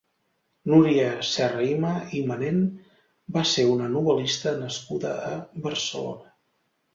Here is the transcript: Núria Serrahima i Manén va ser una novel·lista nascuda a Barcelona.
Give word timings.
Núria 0.71 1.09
Serrahima 1.31 1.91
i 2.19 2.21
Manén 2.31 2.57
va 3.35 3.43
ser 3.51 3.67
una 3.75 3.91
novel·lista 3.97 4.55
nascuda 4.63 5.13
a 5.29 5.31
Barcelona. 5.69 6.35